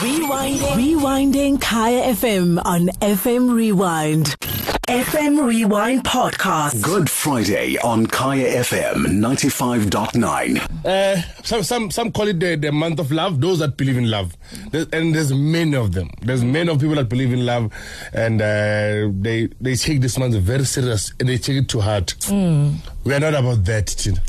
[0.00, 0.58] Rewinding.
[0.76, 4.26] Rewinding Kaya FM on FM Rewind.
[4.88, 6.82] FM Rewind podcast.
[6.82, 10.84] Good Friday on Kaya FM 95.9.
[10.84, 13.40] Uh, some some some call it the, the month of love.
[13.40, 14.36] Those that believe in love,
[14.70, 16.10] There's, and there's many of them.
[16.20, 17.72] There's many of people that believe in love,
[18.12, 22.14] and uh, they they take this month very serious and they take it to heart.
[22.30, 24.20] We are not about that, Tina.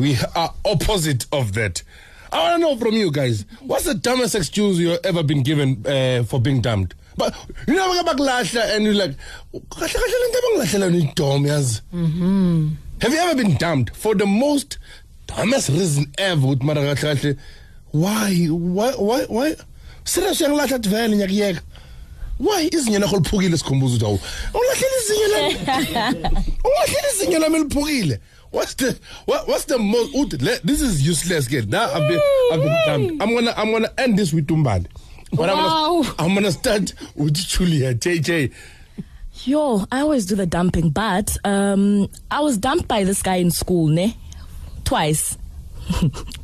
[0.00, 1.82] we are opposite of that.
[2.32, 5.86] I want to know from you guys, what's the dumbest excuse you've ever been given
[5.86, 6.94] uh, for being dumped?
[7.14, 7.34] But
[7.68, 9.14] you know, bakulahla and you're like,
[9.52, 11.82] "Kahle kahle le nto abangilahlela yona idom, yazi."
[13.02, 14.78] Have you ever been dumped for the most
[15.26, 17.36] dumbest reason ever with kahle?
[17.90, 18.46] Why?
[18.46, 18.92] Why?
[18.92, 19.24] Why?
[19.24, 19.56] Why?
[20.04, 21.60] Serious uyangilahla athi vele ngiyakuyeka.
[22.38, 24.20] Why izinyo lakho liphukile sikhumbuza ukuthi awu
[24.54, 25.54] ungilahlela izinyo lami.
[26.64, 28.20] Ungilahlela izinyo lami liphukile.
[28.52, 30.12] What's the what, what's the most
[30.64, 31.70] this is useless kid.
[31.70, 32.20] Now I've been
[32.52, 33.22] I've been dumped.
[33.22, 34.86] I'm gonna I'm gonna end this with Tumbali.
[35.32, 38.52] But I'm gonna I'm gonna start with Julia JJ.
[39.44, 43.50] Yo, I always do the dumping, but um, I was dumped by this guy in
[43.50, 44.16] school, ne?
[44.84, 45.38] Twice.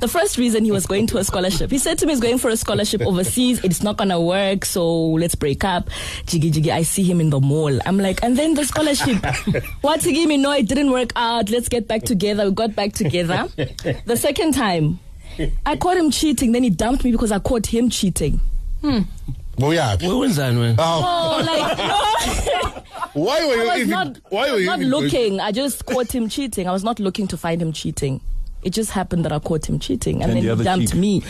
[0.00, 1.70] the first reason he was going to a scholarship.
[1.70, 3.62] He said to me he's going for a scholarship overseas.
[3.64, 5.88] It's not gonna work, so let's break up.
[6.26, 7.78] Jiggy jiggy, I see him in the mall.
[7.86, 9.24] I'm like, and then the scholarship.
[9.80, 10.36] what to give me?
[10.36, 11.50] No, it didn't work out.
[11.50, 12.44] Let's get back together.
[12.46, 13.48] We got back together.
[14.04, 14.98] the second time,
[15.64, 16.52] I caught him cheating.
[16.52, 18.40] Then he dumped me because I caught him cheating.
[18.82, 20.06] Boyaphi?
[20.06, 21.78] wenzani wena Oh, Oh, like
[23.16, 23.22] no.
[23.24, 25.40] why were you I was even not, why were you not even going- looking.
[25.40, 26.68] I just caught him cheating.
[26.68, 28.20] I was not looking to find him cheating.
[28.62, 31.00] It just happened that I caught him cheating, and, And then the he dumped cheat.
[31.00, 31.22] me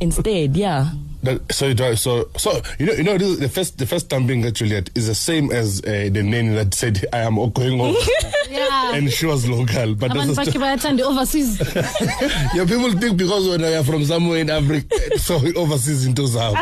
[0.00, 0.56] instead.
[0.56, 0.90] Yeah.
[1.20, 4.54] That, so, so, so you know, you know, this, the first, the first dumping at
[4.54, 7.96] Juliet is the same as uh, the nanny that said, "I am going home,"
[8.48, 8.94] Yeah.
[8.94, 9.96] and she was local.
[9.96, 11.58] But abantu that's bakhe bayathanda overseas
[12.54, 16.54] yeah, people think because when I are from somewhere in Africa, so overseas into Zam.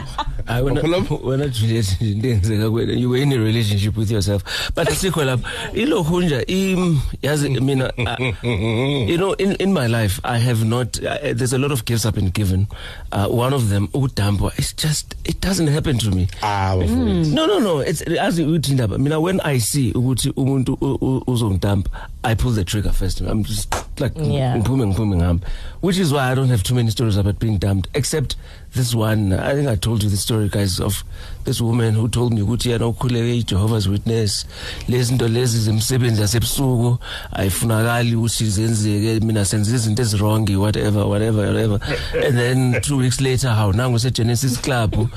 [0.47, 0.83] Hayi wena
[1.25, 4.43] wena Juliet into eyenzeka kuwena you were in a relationship with yourself.
[4.75, 10.21] But asikho lapha ilokhu nje im yazi mina uh, you know in in my life
[10.25, 12.67] i have not uh, there's a lot of gifts i've been given.
[13.13, 16.29] Uh, one of them udampwa it's just it doesn't happen to me.
[16.43, 17.33] Ah, mm.
[17.33, 21.87] no no no it's as uthi indaba mina when i see ukuthi umuntu u- u-
[22.23, 24.57] i pull the trigger first i'm just like Yeah.
[24.57, 25.47] ngiphume ngiphume ngihambe
[25.83, 28.37] which is why i don't have too many stories about being dumped except
[28.75, 31.05] this one i think i told you the story guys of
[31.45, 34.47] this woman who told me ukuthi yena ukhuleke i-jehovah's witness.
[34.89, 36.99] Lezi zinto lezi zemsebenzi yasebusuku
[37.33, 41.81] ayifunakali ukuthi zenzeke mina senze izinto ezirongi whatever whatever whatever.
[42.27, 45.11] And then two weeks later hawu nangu segenesis club.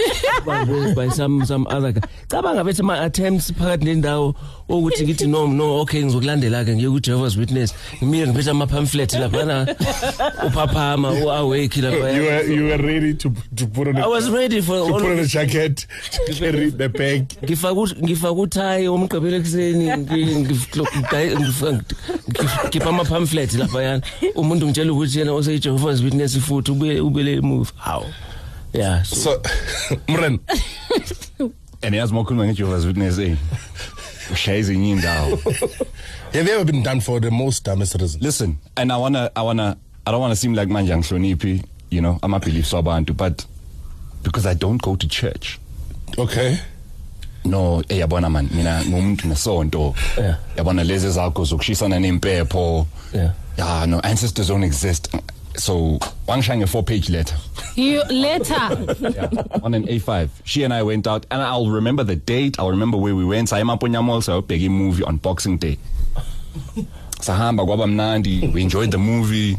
[0.95, 2.01] By, some some other guy.
[2.27, 4.35] Cabanga bethi ama-attempts phakathi nendawo
[4.69, 7.73] okuthi ngithi no no okay ngizokulandela-ke ngiye ku-jehovah's witness.
[8.03, 9.67] Ngimile ngiphethe ama-pamphlet laphana
[10.47, 14.29] uphaphama u-awake You laphaya were you were ready to to put on a, i was
[14.29, 15.85] ready for all put on a jacket,
[16.27, 17.27] to carry the bag.
[17.41, 19.97] ngifaka uthayi omgqibelo ekuseni
[22.67, 24.01] ngipha ama-pamphlet laphayana.
[24.35, 28.05] Umuntu ngitshela ukuthi yena oseyi-jehovah's witness futhi ubuye ubele emuva hawu.
[28.73, 29.41] Yeah so, So,
[30.07, 30.39] Mren,
[31.83, 33.35] and yazi uma ukhuluma ngejehovah's witness eh
[34.31, 35.37] ushaya ezinye iy'ndawo.
[36.33, 38.21] Have you ever been done for the most dumbest reason?
[38.21, 42.19] listen and i wanna i wanna i don't wanna seem like manje angihloniphi you know
[42.21, 43.41] ama-beliefs wabantu but
[44.23, 45.59] because i don't go to church
[46.17, 46.57] Okay.
[47.45, 50.37] no eh yabona man mina ngumuntu nesonto Yeah.
[50.57, 53.31] yabona lezi zakho zokushisana nempepho Yeah.
[53.57, 55.09] yeah no ancestors don't exist
[55.57, 57.37] so wangishaya nge-four page letter
[57.75, 59.29] you later yeah,
[59.63, 60.29] on an A5.
[60.43, 62.59] She and I went out, and I'll remember the date.
[62.59, 63.47] I'll remember where we went.
[63.49, 65.77] Saya Maponya Mall, so big movie on Boxing Day.
[67.21, 68.51] Sahamba kwaba mnandi.
[68.53, 69.57] We enjoyed the movie.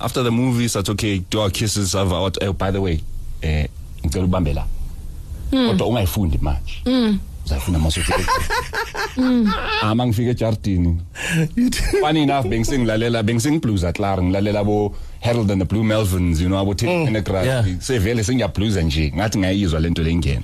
[0.00, 1.18] After the movie, so it's okay.
[1.18, 1.92] Do our kisses.
[1.94, 3.00] Have our, oh, by the way,
[3.42, 3.66] eh,
[4.04, 4.64] ngicela ubambe la.
[5.50, 5.66] Hmm.
[5.68, 6.74] Kodwa ungayifundi manje.
[6.84, 7.18] Hmm.
[7.46, 8.18] Uzayifunda masufika.
[9.14, 9.52] Hmm.
[9.82, 11.00] Ah, mangifika ejardini.
[12.00, 16.76] Funny enough, bengisengilalela bengisengiblues aklar ngilalela bo Harold and the Blue Melvins, you know, abo
[16.76, 17.06] Ted mm.
[17.06, 17.46] Pendergrass.
[17.46, 17.64] Yeah.
[17.80, 20.42] sevele sengiyabluza nje ngathi ngayizwa lento lengena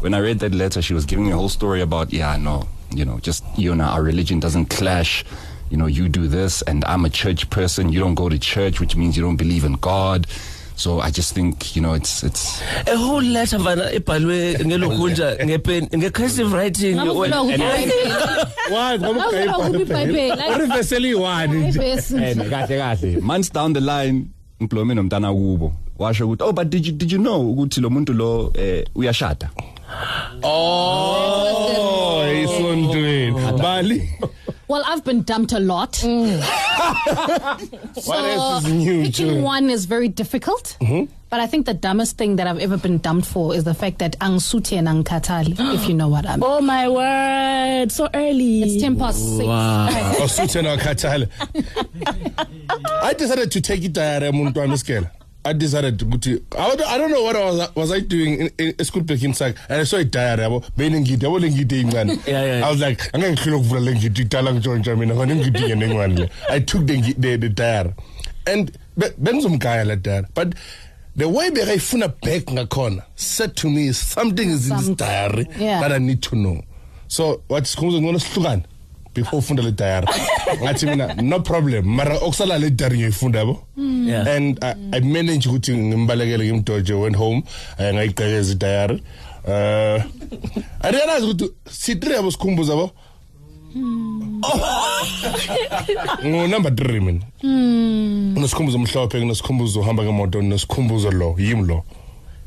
[0.00, 2.66] when i read that letter she was giving me a whole story about yeah no
[2.94, 5.24] you know just you know our religion doesn't clash
[5.70, 8.78] you know you do this and i'm a church person you don't go to church
[8.78, 10.26] which means you don't believe in god
[10.76, 15.88] so i just think you know it's it's a whole letter mfana ebhalwe ngelokhunja ngepen
[15.96, 16.94] nge-cursive writing.
[16.94, 18.98] Ngabe ufuna Why?
[18.98, 21.64] Ngabe ufuna ukuthi ibhayibheli Reversely one.
[21.64, 21.74] and
[22.50, 23.20] kahle kahle.
[23.20, 24.28] Months down the line
[24.62, 25.72] ngibhlome nomntana kubo.
[25.98, 29.50] Washo ukuthi oh but did you did you know ukuthi lo muntu lo eh uyashada?
[30.42, 33.34] Oh, he's on doing.
[33.58, 34.10] Bali.
[34.68, 36.42] Well i've been dumped a lot mm.
[38.06, 39.42] What else is new, picking Joe?
[39.42, 41.12] one is very difficult mm-hmm.
[41.28, 43.98] But I think the dumbest thing that I've ever been dumped for is the fact
[43.98, 46.44] that ang suti and ang katali, if you know what I mean.
[46.44, 47.90] Oh my word!
[47.90, 48.62] So early.
[48.62, 49.40] It's 10 past 6.
[49.42, 51.28] or suthi or khathale
[53.02, 55.10] i decided to take it itayara umuntu wami isikela
[55.48, 58.50] I decided ukuthi I don't, I don't know what I was was I doing in,
[58.78, 62.66] in school back inside and I saw a diary yabo benengidi yabo Yeah, yeah, yeah.
[62.66, 66.28] I was like angeke ngihlule ukuvula lengidi itala ngitshontsha mina ngoba ngidi ngenengwane le.
[66.50, 67.94] I took the the, the diary.
[68.46, 70.54] And be- bengizomgaya la diary but
[71.14, 75.80] the way bekayifuna back ngakhona said to me something is in this diary Yeah.
[75.80, 76.62] that I need to know.
[77.08, 78.62] So wathi sikhumbuzo ngcono sihlukane
[79.14, 80.06] before ufunda le diary
[80.62, 81.84] ngathi mina no problem.
[81.84, 83.62] Mara okusala le diary ngiyifunda yabo?
[83.76, 84.28] Yeah.
[84.28, 87.42] and I, I managed ukuthi ngimbalekele ngimdoje went home
[87.78, 89.02] eh, ngayiqhekeza idiary
[89.44, 90.02] uh
[90.80, 92.90] I realize ukuthi si3 yabo sikhumbuza yabo?
[96.24, 97.20] Ngo number 3 mina.
[98.36, 101.84] Unesikhumbuzo omhlophe kunesikhumbuzo uhamba ngemoto nesikhumbuzo lo yimi lo.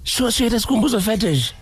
[0.03, 1.53] Sure sure lesikhumbuzo fetish.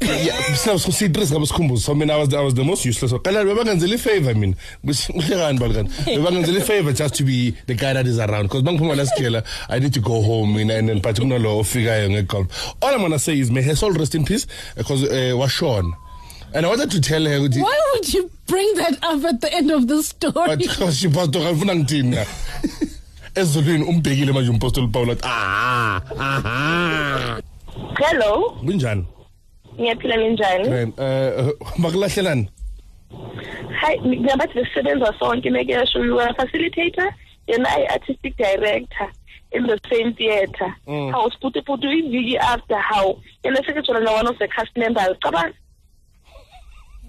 [0.00, 3.12] Yeah so so si3 sigaba sikhumbuzo so mina I was I was the most useless.
[3.12, 4.54] Qala bebangenzela ifavor mina.
[4.84, 9.04] Kuhlekani balikani bebangenzela ifavor just to be the guy that is around because bangiphuma la
[9.04, 13.00] sigela I need to go home mina and then but kunalo ofikayo ngegolf all I'm
[13.00, 15.92] gonna say is may her soul rest in peace because uh, was Sean
[16.54, 19.70] and I wanted to tell her Why would you bring that up at the end
[19.70, 20.32] of the story?
[20.34, 22.24] but because she pastor ngifuna ngithini na?
[23.34, 27.40] Ezulwini umbhekile manje umpostoli Paul athi ah aha.
[27.98, 28.56] Hello?
[28.64, 29.04] Kunjani
[29.80, 30.68] ngiyaphila ninjani?
[30.68, 31.48] Eh
[31.82, 32.48] makulahlelani
[33.80, 37.08] hayi ngingabathi besisebenza sonke mekesho you are a facilitator
[37.48, 39.08] yena i-artistic director
[39.52, 41.12] in the same theatre Mm.
[41.12, 45.54] how siputeputi iviki after how yena secretary na one of the cast members cabanga.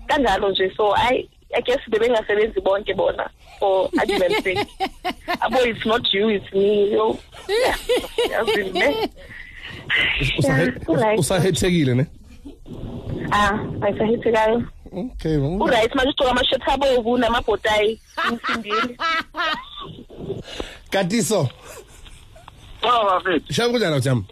[0.08, 3.30] Kanjalo nje so i I guess bebengasebenzi bonke bona
[3.60, 4.68] for argument's sake.
[5.44, 7.20] Abo it's not you it's me yo.
[7.50, 7.76] Yeah
[8.32, 9.10] yazini ne
[10.44, 11.20] Yeah, alright.
[11.20, 12.06] usahethekile ne?
[13.32, 14.64] Ah ayisahithekayo
[14.94, 18.00] okay uright manje ugcoka amashirt abovu namabhotayi
[18.30, 18.98] emsimbini
[20.90, 21.50] katiso
[22.84, 23.54] Oh, bafethu.
[23.54, 24.24] shaba kunjani awujama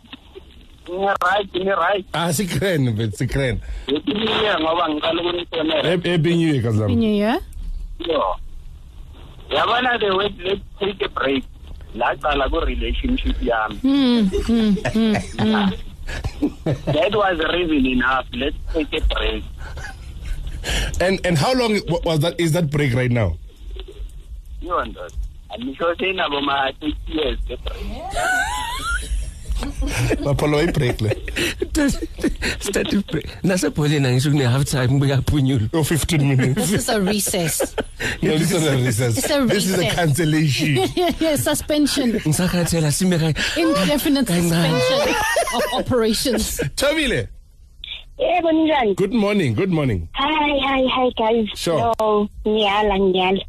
[0.90, 2.06] Ni right, ni right.
[2.13, 5.90] ah sikren bet sikren Yetimiye ngoba ngiqala ukunifonela.
[5.90, 7.38] happy new year kazama New Year.
[8.00, 8.36] Yo.
[9.52, 11.44] Yabona the way let's take a break.
[11.95, 13.78] Laqala ku relationship yami.
[16.85, 18.25] That was reason enough.
[18.33, 19.44] Let's take a break.
[21.00, 23.38] and and how long was that is that break right now
[24.61, 25.13] You understand?
[25.51, 29.08] I'm sure say nabo ma 6 years the break.
[30.23, 31.11] Bapholo bayibreak le
[32.59, 32.95] start
[33.44, 37.75] nasebholeni angisho kune half time kuyaphunyulwa oh 15 minutes This is a recess.
[38.21, 39.95] no this is a recess It's a this is a recess.
[39.95, 40.75] cancellation
[41.21, 42.11] yeah, suspension.
[42.13, 44.79] ngisakhathela sime kayi Indefinite Kancane.
[44.79, 45.15] suspension
[45.56, 46.61] of operations.
[46.75, 47.27] Thabile
[48.19, 51.79] yebo eh, ninjani good morning good morning hi hi hi guys Sure.
[52.00, 53.41] no ngiyala ngiyala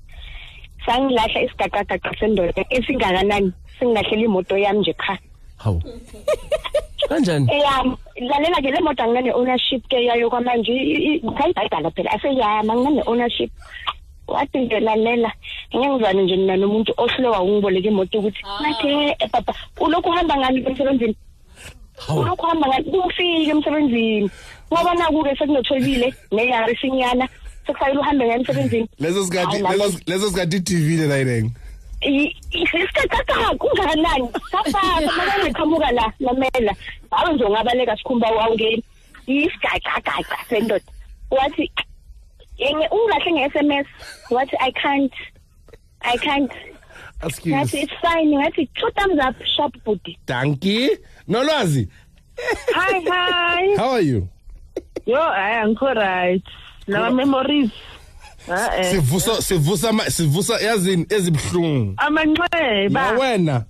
[0.87, 5.19] sangilahla isigagagaga sendoda esingakanani singilahlela imoto yami nje kha
[5.63, 5.83] hawu.
[7.09, 7.47] Kanjani?
[7.53, 7.97] Eyami
[8.31, 10.73] lalela ke le moto angine ownership ke yayo kwamanje
[11.25, 13.51] ngayibhadala phela aseyama ngine ownership.
[14.29, 15.33] Wathi nje lalela
[15.75, 21.17] ngiyangizwana nje mina nomuntu oslowa ungiboleka imoto ukuthi ngathi eh, baba ulokhu uhamba ngani emsebenzini?
[22.07, 22.21] Hawu.
[22.21, 22.85] Ulokhu uhamba ngani?
[22.99, 24.31] Ufike emsebenzini.
[24.73, 27.29] Ngoba naku-ke sekunetholile neyari sinyana
[27.67, 28.89] sekufanele uhambe ngayo emsebenzini.
[28.99, 31.51] Leso sikhathi Hayi, lapho- leso- leso sikhathi TV le layireng
[32.01, 36.75] isikakaka kungakanani safaka makangiqhamuka la mamela
[37.11, 38.85] awe nje ungabaleka sikhumba wawungeni
[39.27, 40.85] isigagagaga sendoda.
[41.31, 41.71] Wathi
[42.91, 43.87] ungilahle nge-sms
[44.31, 45.13] wathi i can't
[46.01, 46.53] i can't.
[47.23, 48.37] Ngathi it's fine.
[48.37, 50.19] Ngathi two thumbs up sharp booty.
[50.27, 50.89] Danki
[51.29, 51.89] nolwazi?
[52.75, 53.77] Hi hi.
[53.77, 54.29] How are you?
[55.07, 56.45] Yo hayi angikho right.
[56.87, 57.27] Nama
[58.49, 58.91] Ah, eh.
[58.91, 59.43] sivusa
[60.11, 62.89] sivusa yazini ezibhlungu amanxeba.
[62.89, 63.65] Na wena?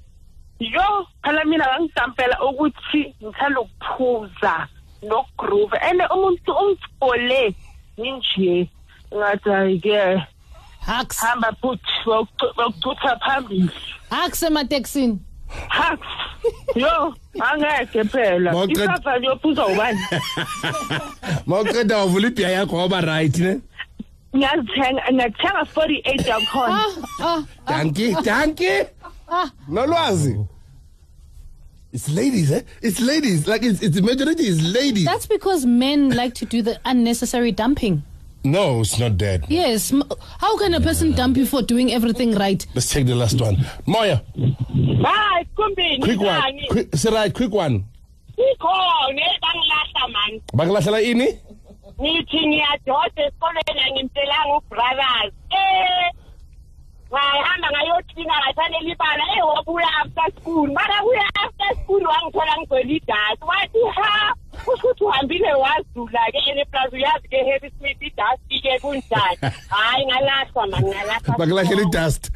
[0.61, 4.69] Yo phela mina bangidampela ukuthi ngithanda ukuphuza
[5.03, 7.55] nokugroove and umuntu ungifole
[8.01, 8.71] nginje
[9.15, 10.23] ngathi hayi-ke
[10.81, 11.19] Hacks.
[11.19, 11.83] hamba futhi
[12.57, 13.71] bakucutha phambili.
[14.11, 15.19] Hacks ematekisini.
[15.69, 16.07] haks
[16.75, 18.53] yo angeke phela.
[18.69, 19.99] Isapha liyophuza ubani?
[21.47, 23.61] Mawuqeda wavula ibhiya yakho waba right ne?
[24.37, 26.85] Ngiyazithenga ngiyathenga forty eight yakhona
[27.21, 28.87] Ah, danki danki
[29.29, 29.51] ah.
[29.69, 30.47] nolwazi.
[31.93, 32.63] It's ladies eh?
[32.83, 33.49] It's ladies.
[33.49, 35.05] Like it's, it's the majority is ladies.
[35.05, 38.03] That's because men like to do the unnecessary dumping.
[38.45, 39.51] no it's not that.
[39.51, 39.93] Yes.
[40.39, 42.65] How can a person dump you for doing everything right?
[42.75, 43.57] let's take the last one.
[43.87, 44.23] Moya.
[44.39, 46.41] Hayi kumbini quick one.
[46.41, 46.69] njani?
[46.71, 47.85] quick say right quick one.
[48.39, 51.39] Ikhona bangilahla mani bakulahlela ini
[52.01, 56.09] ngithi ngiyadoda esikolweni angimtshelanga ubrothers eh
[57.13, 60.69] ngahamba ngayothina ngafanele ibala eh wabuya after school.
[60.73, 66.93] Mara kuya after school wangithola ngigcwele idasi wathi ha kusho ukuthi uhambile wazula-ke ene plus.
[66.93, 69.39] Uyazi-ke heavy smith idasti-ke kunjani?
[69.73, 71.39] Hhayi ngalahlwa mani ngalahlwa.
[71.39, 72.23] Bakulahlela idust.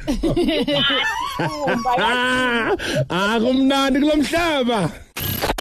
[3.09, 5.04] Ah kumnandi kulo mhlaba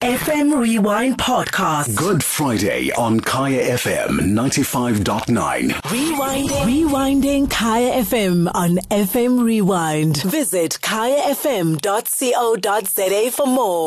[0.05, 1.97] FM Rewind Podcast.
[1.97, 5.71] Good Friday on Kaya FM 95.9.
[5.71, 6.65] Rewinding.
[6.69, 10.19] Rewinding Kaya FM on FM Rewind.
[10.25, 11.81] Visit kayafm.co.za
[13.31, 13.85] for more.